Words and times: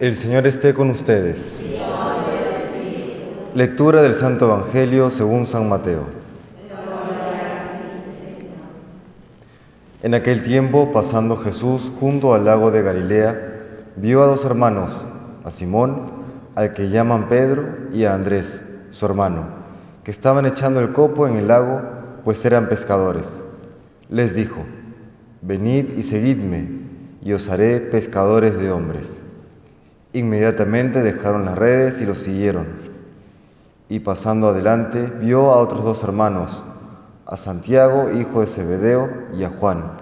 El 0.00 0.14
Señor 0.14 0.46
esté 0.46 0.74
con 0.74 0.90
ustedes. 0.90 1.60
Lectura 3.52 4.00
del 4.00 4.14
Santo 4.14 4.44
Evangelio 4.44 5.10
según 5.10 5.44
San 5.44 5.68
Mateo. 5.68 6.04
En 10.04 10.14
aquel 10.14 10.44
tiempo, 10.44 10.92
pasando 10.92 11.36
Jesús 11.36 11.90
junto 11.98 12.32
al 12.32 12.44
lago 12.44 12.70
de 12.70 12.82
Galilea, 12.82 13.64
vio 13.96 14.22
a 14.22 14.26
dos 14.26 14.44
hermanos, 14.44 15.04
a 15.42 15.50
Simón, 15.50 16.12
al 16.54 16.72
que 16.74 16.90
llaman 16.90 17.28
Pedro, 17.28 17.66
y 17.92 18.04
a 18.04 18.14
Andrés, 18.14 18.62
su 18.90 19.04
hermano, 19.04 19.48
que 20.04 20.12
estaban 20.12 20.46
echando 20.46 20.78
el 20.78 20.92
copo 20.92 21.26
en 21.26 21.38
el 21.38 21.48
lago, 21.48 21.82
pues 22.22 22.44
eran 22.44 22.68
pescadores. 22.68 23.40
Les 24.10 24.36
dijo, 24.36 24.64
Venid 25.42 25.98
y 25.98 26.04
seguidme, 26.04 26.68
y 27.20 27.32
os 27.32 27.48
haré 27.48 27.80
pescadores 27.80 28.56
de 28.60 28.70
hombres. 28.70 29.22
Inmediatamente 30.12 31.02
dejaron 31.02 31.44
las 31.44 31.58
redes 31.58 32.00
y 32.00 32.06
los 32.06 32.18
siguieron. 32.18 32.66
Y 33.88 34.00
pasando 34.00 34.48
adelante, 34.48 35.12
vio 35.20 35.52
a 35.52 35.56
otros 35.56 35.84
dos 35.84 36.02
hermanos, 36.02 36.62
a 37.26 37.36
Santiago, 37.36 38.10
hijo 38.12 38.40
de 38.40 38.46
Zebedeo, 38.46 39.10
y 39.36 39.44
a 39.44 39.50
Juan, 39.50 39.92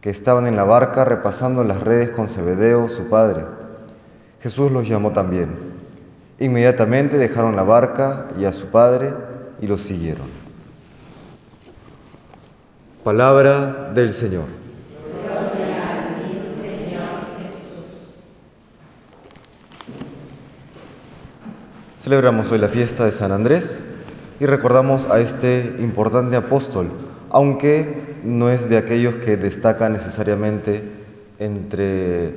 que 0.00 0.10
estaban 0.10 0.46
en 0.46 0.56
la 0.56 0.64
barca 0.64 1.04
repasando 1.04 1.64
las 1.64 1.80
redes 1.80 2.10
con 2.10 2.28
Zebedeo, 2.28 2.88
su 2.88 3.08
padre. 3.08 3.44
Jesús 4.40 4.70
los 4.70 4.86
llamó 4.86 5.12
también. 5.12 5.56
Inmediatamente 6.38 7.18
dejaron 7.18 7.56
la 7.56 7.64
barca 7.64 8.28
y 8.38 8.44
a 8.44 8.52
su 8.52 8.66
padre 8.66 9.12
y 9.60 9.66
los 9.66 9.80
siguieron. 9.80 10.26
Palabra 13.02 13.90
del 13.94 14.12
Señor. 14.12 14.67
Celebramos 22.08 22.50
hoy 22.50 22.58
la 22.58 22.70
fiesta 22.70 23.04
de 23.04 23.12
San 23.12 23.32
Andrés 23.32 23.80
y 24.40 24.46
recordamos 24.46 25.10
a 25.10 25.20
este 25.20 25.76
importante 25.78 26.36
apóstol, 26.36 26.90
aunque 27.28 28.16
no 28.24 28.48
es 28.48 28.70
de 28.70 28.78
aquellos 28.78 29.16
que 29.16 29.36
destacan 29.36 29.92
necesariamente 29.92 30.90
entre, 31.38 32.32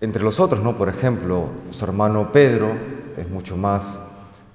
entre 0.00 0.22
los 0.22 0.40
otros, 0.40 0.62
¿no? 0.62 0.78
Por 0.78 0.88
ejemplo, 0.88 1.48
su 1.72 1.84
hermano 1.84 2.32
Pedro 2.32 2.72
es 3.18 3.28
mucho 3.28 3.58
más 3.58 3.98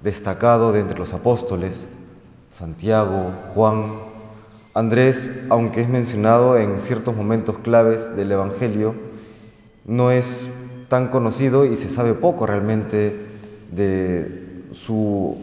destacado 0.02 0.72
de 0.72 0.80
entre 0.80 0.98
los 0.98 1.14
apóstoles, 1.14 1.86
Santiago, 2.50 3.32
Juan, 3.54 3.92
Andrés, 4.74 5.30
aunque 5.50 5.82
es 5.82 5.88
mencionado 5.88 6.58
en 6.58 6.80
ciertos 6.80 7.14
momentos 7.14 7.60
claves 7.60 8.16
del 8.16 8.32
Evangelio, 8.32 8.92
no 9.84 10.10
es 10.10 10.48
tan 10.88 11.06
conocido 11.06 11.64
y 11.64 11.76
se 11.76 11.88
sabe 11.88 12.14
poco 12.14 12.44
realmente 12.44 13.29
de 13.70 14.64
su, 14.72 15.36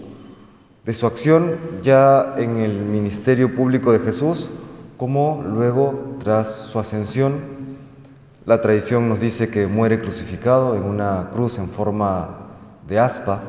de 0.86 0.94
su 0.94 1.08
acción 1.08 1.58
ya 1.82 2.36
en 2.38 2.58
el 2.58 2.80
ministerio 2.80 3.54
público 3.56 3.92
de 3.92 4.00
Jesús, 4.00 4.50
como 4.98 5.44
luego, 5.46 6.18
tras 6.24 6.52
su 6.52 6.80
ascensión, 6.80 7.34
la 8.46 8.62
tradición 8.62 9.10
nos 9.10 9.20
dice 9.20 9.50
que 9.50 9.68
muere 9.68 10.00
crucificado 10.00 10.76
en 10.76 10.84
una 10.84 11.30
cruz 11.32 11.60
en 11.60 11.70
forma 11.70 12.48
de 12.88 13.00
aspa, 13.00 13.42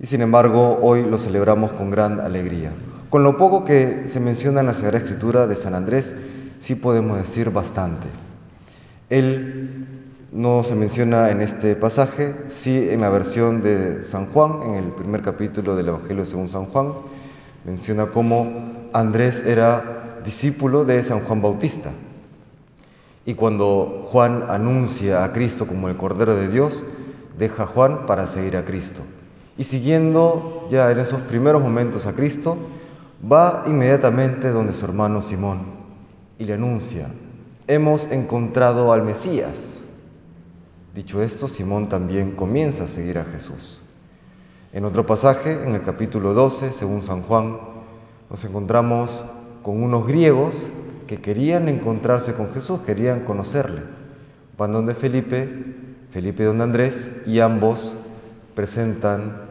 y 0.00 0.06
sin 0.06 0.22
embargo 0.22 0.78
hoy 0.80 1.02
lo 1.02 1.18
celebramos 1.18 1.72
con 1.72 1.90
gran 1.90 2.20
alegría. 2.20 2.72
Con 3.10 3.24
lo 3.24 3.36
poco 3.36 3.64
que 3.64 4.04
se 4.08 4.20
menciona 4.20 4.60
en 4.60 4.66
la 4.66 4.74
Sagrada 4.74 4.98
Escritura 4.98 5.46
de 5.46 5.56
San 5.56 5.74
Andrés, 5.74 6.14
sí 6.58 6.74
podemos 6.74 7.18
decir 7.18 7.50
bastante. 7.50 8.06
Él 9.10 9.97
no 10.32 10.62
se 10.62 10.74
menciona 10.74 11.30
en 11.30 11.40
este 11.40 11.74
pasaje, 11.74 12.34
sí 12.48 12.90
en 12.90 13.00
la 13.00 13.08
versión 13.08 13.62
de 13.62 14.02
San 14.02 14.26
Juan, 14.26 14.62
en 14.62 14.74
el 14.74 14.84
primer 14.92 15.22
capítulo 15.22 15.74
del 15.74 15.88
Evangelio 15.88 16.26
según 16.26 16.48
San 16.48 16.66
Juan, 16.66 16.92
menciona 17.64 18.06
cómo 18.06 18.88
Andrés 18.92 19.42
era 19.46 20.20
discípulo 20.24 20.84
de 20.84 21.02
San 21.02 21.20
Juan 21.20 21.40
Bautista. 21.40 21.90
Y 23.24 23.34
cuando 23.34 24.02
Juan 24.04 24.44
anuncia 24.48 25.24
a 25.24 25.32
Cristo 25.32 25.66
como 25.66 25.88
el 25.88 25.96
Cordero 25.96 26.34
de 26.34 26.48
Dios, 26.48 26.84
deja 27.38 27.62
a 27.62 27.66
Juan 27.66 28.06
para 28.06 28.26
seguir 28.26 28.56
a 28.56 28.64
Cristo. 28.64 29.02
Y 29.56 29.64
siguiendo 29.64 30.66
ya 30.70 30.90
en 30.90 30.98
esos 30.98 31.20
primeros 31.22 31.62
momentos 31.62 32.06
a 32.06 32.12
Cristo, 32.12 32.58
va 33.30 33.64
inmediatamente 33.66 34.50
donde 34.50 34.74
su 34.74 34.84
hermano 34.84 35.22
Simón 35.22 35.60
y 36.38 36.44
le 36.44 36.54
anuncia, 36.54 37.08
hemos 37.66 38.10
encontrado 38.10 38.92
al 38.92 39.02
Mesías 39.02 39.77
Dicho 40.98 41.22
esto, 41.22 41.46
Simón 41.46 41.88
también 41.88 42.32
comienza 42.32 42.82
a 42.82 42.88
seguir 42.88 43.18
a 43.18 43.24
Jesús. 43.24 43.78
En 44.72 44.84
otro 44.84 45.06
pasaje, 45.06 45.52
en 45.52 45.76
el 45.76 45.82
capítulo 45.82 46.34
12, 46.34 46.72
según 46.72 47.02
San 47.02 47.22
Juan, 47.22 47.56
nos 48.28 48.44
encontramos 48.44 49.24
con 49.62 49.80
unos 49.80 50.08
griegos 50.08 50.66
que 51.06 51.20
querían 51.20 51.68
encontrarse 51.68 52.34
con 52.34 52.52
Jesús, 52.52 52.80
querían 52.80 53.20
conocerle. 53.20 53.82
Van 54.58 54.72
donde 54.72 54.92
Felipe, 54.96 55.76
Felipe 56.10 56.42
donde 56.42 56.64
Andrés, 56.64 57.08
y 57.26 57.38
ambos 57.38 57.92
presentan 58.56 59.42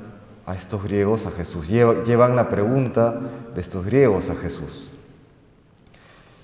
a 0.45 0.53
estos 0.53 0.83
griegos 0.83 1.27
a 1.27 1.31
Jesús, 1.31 1.69
llevan 1.69 2.35
la 2.35 2.49
pregunta 2.49 3.21
de 3.55 3.61
estos 3.61 3.85
griegos 3.85 4.29
a 4.29 4.35
Jesús. 4.35 4.91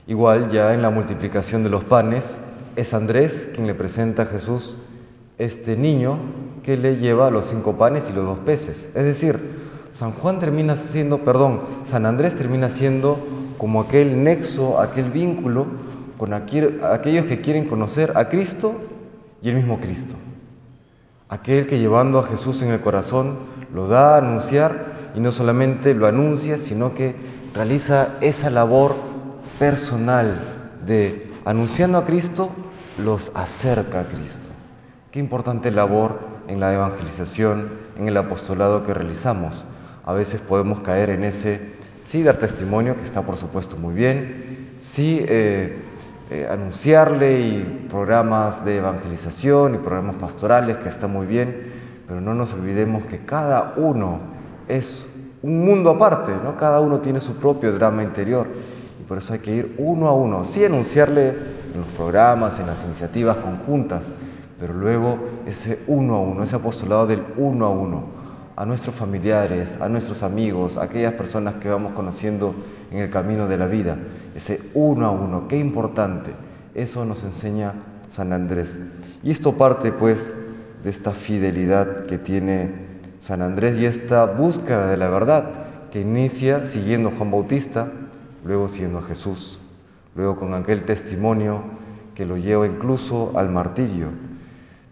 Igual 0.08 0.50
ya 0.50 0.74
en 0.74 0.82
la 0.82 0.92
multiplicación 0.92 1.62
de 1.66 1.70
los 1.72 1.84
panes, 1.84 2.38
es 2.78 2.94
Andrés 2.94 3.50
quien 3.54 3.68
le 3.68 3.76
presenta 3.76 4.24
a 4.24 4.28
Jesús 4.28 4.78
este 5.38 5.76
niño 5.78 6.18
que 6.64 6.78
le 6.78 6.98
lleva 6.98 7.30
los 7.30 7.48
cinco 7.48 7.74
panes 7.74 8.10
y 8.10 8.14
los 8.14 8.26
dos 8.26 8.40
peces. 8.40 8.90
Es 8.96 9.04
decir, 9.04 9.64
San 9.92 10.12
Juan 10.12 10.40
termina 10.40 10.76
siendo, 10.78 11.20
perdón, 11.20 11.62
San 11.84 12.06
Andrés 12.06 12.36
termina 12.36 12.70
siendo 12.70 13.20
como 13.58 13.82
aquel 13.82 14.24
nexo, 14.24 14.80
aquel 14.80 15.12
vínculo 15.12 15.68
con 16.18 16.34
aquellos 16.34 17.26
que 17.26 17.42
quieren 17.42 17.66
conocer 17.66 18.14
a 18.16 18.30
Cristo 18.30 18.76
y 19.42 19.50
el 19.50 19.56
mismo 19.56 19.80
Cristo. 19.80 20.16
Aquel 21.30 21.68
que 21.68 21.80
llevando 21.80 22.20
a 22.20 22.24
Jesús 22.24 22.62
en 22.62 22.72
el 22.72 22.80
corazón 22.80 23.38
lo 23.74 23.88
da 23.88 24.16
a 24.16 24.18
anunciar 24.20 25.12
y 25.16 25.20
no 25.20 25.32
solamente 25.32 25.94
lo 25.94 26.08
anuncia, 26.08 26.58
sino 26.58 26.94
que 26.94 27.16
realiza 27.54 28.18
esa 28.22 28.50
labor 28.50 28.96
personal 29.60 30.40
de 30.86 31.32
anunciando 31.46 31.98
a 31.98 32.06
Cristo, 32.06 32.50
los 32.98 33.32
acerca 33.36 34.02
a 34.02 34.06
Cristo. 34.06 34.53
Qué 35.14 35.20
importante 35.20 35.70
labor 35.70 36.18
en 36.48 36.60
la 36.60 36.74
evangelización, 36.74 37.70
en 38.00 38.08
el 38.08 38.18
apostolado 38.18 38.82
que 38.82 38.96
realizamos. 38.96 39.64
A 40.06 40.12
veces 40.12 40.42
podemos 40.42 40.80
caer 40.80 41.12
en 41.12 41.24
ese, 41.24 41.74
sí, 42.02 42.24
dar 42.24 42.38
testimonio, 42.38 42.96
que 42.96 43.04
está 43.04 43.22
por 43.22 43.38
supuesto 43.38 43.78
muy 43.78 43.94
bien, 43.94 44.72
sí, 44.80 45.24
eh, 45.30 45.78
eh, 46.32 46.48
anunciarle 46.50 47.42
y 47.42 47.88
programas 47.92 48.66
de 48.66 48.78
evangelización 48.78 49.76
y 49.76 49.78
programas 49.78 50.16
pastorales, 50.16 50.78
que 50.78 50.90
está 50.90 51.06
muy 51.06 51.28
bien, 51.28 51.72
pero 52.08 52.20
no 52.20 52.34
nos 52.34 52.52
olvidemos 52.54 53.06
que 53.06 53.20
cada 53.20 53.76
uno 53.78 54.18
es 54.68 55.06
un 55.44 55.64
mundo 55.64 55.92
aparte, 55.92 56.32
¿no? 56.44 56.58
Cada 56.58 56.80
uno 56.80 57.02
tiene 57.02 57.20
su 57.20 57.36
propio 57.36 57.72
drama 57.72 58.02
interior 58.02 58.48
y 59.00 59.04
por 59.04 59.20
eso 59.20 59.34
hay 59.34 59.40
que 59.42 59.54
ir 59.54 59.76
uno 59.78 60.08
a 60.08 60.16
uno, 60.16 60.44
sí 60.44 60.66
anunciarle 60.66 61.30
en 61.30 61.82
los 61.82 61.90
programas, 61.96 62.60
en 62.60 62.66
las 62.66 62.84
iniciativas 62.84 63.38
conjuntas, 63.38 64.12
pero 64.64 64.76
luego 64.76 65.20
ese 65.46 65.80
uno 65.88 66.16
a 66.16 66.22
uno, 66.22 66.42
ese 66.42 66.56
apostolado 66.56 67.06
del 67.06 67.22
uno 67.36 67.66
a 67.66 67.70
uno, 67.70 68.04
a 68.56 68.66
nuestros 68.66 68.96
familiares, 68.96 69.78
a 69.82 69.90
nuestros 69.90 70.24
amigos, 70.24 70.78
a 70.78 70.84
aquellas 70.84 71.12
personas 71.16 71.56
que 71.56 71.68
vamos 71.68 71.92
conociendo 71.92 72.56
en 72.90 73.00
el 73.00 73.10
camino 73.10 73.50
de 73.50 73.58
la 73.58 73.68
vida, 73.68 73.98
ese 74.34 74.62
uno 74.74 75.06
a 75.06 75.12
uno, 75.12 75.50
qué 75.50 75.58
importante, 75.58 76.32
eso 76.76 77.04
nos 77.04 77.26
enseña 77.26 77.74
San 78.10 78.32
Andrés. 78.32 78.80
Y 79.22 79.32
esto 79.32 79.52
parte 79.52 79.92
pues 79.92 80.30
de 80.82 80.90
esta 80.90 81.12
fidelidad 81.12 82.06
que 82.06 82.18
tiene 82.18 82.72
San 83.20 83.42
Andrés 83.42 83.78
y 83.78 83.86
esta 83.86 84.24
búsqueda 84.28 84.88
de 84.88 84.96
la 84.96 85.10
verdad 85.10 85.44
que 85.92 86.00
inicia 86.00 86.64
siguiendo 86.64 87.10
a 87.10 87.12
Juan 87.18 87.32
Bautista, 87.32 87.92
luego 88.46 88.70
siguiendo 88.70 89.00
a 89.00 89.04
Jesús, 89.04 89.60
luego 90.16 90.38
con 90.38 90.54
aquel 90.54 90.86
testimonio 90.86 91.62
que 92.16 92.26
lo 92.26 92.38
lleva 92.38 92.66
incluso 92.66 93.34
al 93.36 93.50
martirio 93.50 94.08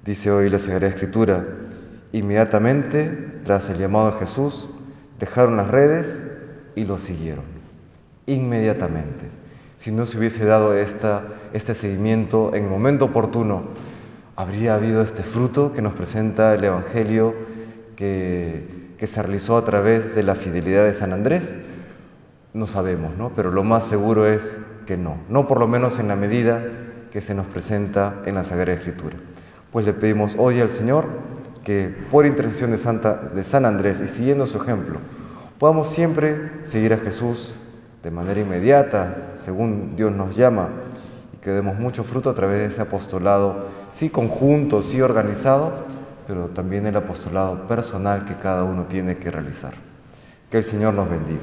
Dice 0.05 0.31
hoy 0.31 0.49
la 0.49 0.57
Sagrada 0.57 0.87
Escritura, 0.87 1.45
inmediatamente 2.11 3.39
tras 3.43 3.69
el 3.69 3.77
llamado 3.77 4.09
de 4.09 4.17
Jesús, 4.17 4.67
dejaron 5.19 5.57
las 5.57 5.67
redes 5.67 6.23
y 6.75 6.85
lo 6.85 6.97
siguieron. 6.97 7.43
Inmediatamente. 8.25 9.29
Si 9.77 9.91
no 9.91 10.07
se 10.07 10.17
hubiese 10.17 10.43
dado 10.45 10.75
este 10.75 11.75
seguimiento 11.75 12.55
en 12.55 12.63
el 12.63 12.69
momento 12.71 13.05
oportuno, 13.05 13.65
habría 14.35 14.73
habido 14.73 15.03
este 15.03 15.21
fruto 15.21 15.71
que 15.71 15.83
nos 15.83 15.93
presenta 15.93 16.55
el 16.55 16.63
Evangelio 16.63 17.35
que, 17.95 18.95
que 18.97 19.05
se 19.05 19.21
realizó 19.21 19.55
a 19.55 19.65
través 19.65 20.15
de 20.15 20.23
la 20.23 20.33
fidelidad 20.33 20.85
de 20.85 20.95
San 20.95 21.13
Andrés. 21.13 21.59
No 22.55 22.65
sabemos, 22.65 23.15
¿no? 23.17 23.33
Pero 23.35 23.51
lo 23.51 23.63
más 23.63 23.83
seguro 23.83 24.25
es 24.25 24.57
que 24.87 24.97
no. 24.97 25.17
No 25.29 25.47
por 25.47 25.59
lo 25.59 25.67
menos 25.67 25.99
en 25.99 26.07
la 26.07 26.15
medida 26.15 26.63
que 27.11 27.21
se 27.21 27.35
nos 27.35 27.45
presenta 27.45 28.23
en 28.25 28.33
la 28.33 28.43
Sagrada 28.43 28.79
Escritura. 28.79 29.17
Pues 29.71 29.85
le 29.85 29.93
pedimos 29.93 30.35
hoy 30.37 30.59
al 30.59 30.69
Señor 30.69 31.07
que 31.63 31.95
por 32.11 32.25
intercesión 32.25 32.71
de, 32.71 32.77
Santa, 32.77 33.13
de 33.33 33.43
San 33.45 33.63
Andrés 33.65 34.01
y 34.01 34.09
siguiendo 34.09 34.45
su 34.45 34.57
ejemplo, 34.57 34.99
podamos 35.59 35.87
siempre 35.87 36.51
seguir 36.65 36.93
a 36.93 36.97
Jesús 36.97 37.55
de 38.03 38.11
manera 38.11 38.41
inmediata, 38.41 39.31
según 39.35 39.95
Dios 39.95 40.11
nos 40.11 40.35
llama, 40.35 40.69
y 41.33 41.37
que 41.37 41.51
demos 41.51 41.79
mucho 41.79 42.03
fruto 42.03 42.29
a 42.29 42.35
través 42.35 42.59
de 42.59 42.65
ese 42.65 42.81
apostolado, 42.81 43.67
sí 43.93 44.09
conjunto, 44.09 44.83
sí 44.83 44.99
organizado, 45.01 45.85
pero 46.27 46.47
también 46.47 46.85
el 46.85 46.97
apostolado 46.97 47.67
personal 47.67 48.25
que 48.25 48.35
cada 48.35 48.65
uno 48.65 48.87
tiene 48.87 49.17
que 49.17 49.31
realizar. 49.31 49.73
Que 50.49 50.57
el 50.57 50.63
Señor 50.65 50.95
nos 50.95 51.09
bendiga. 51.09 51.39